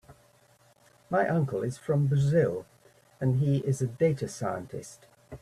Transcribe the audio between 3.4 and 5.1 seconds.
is a data scientist.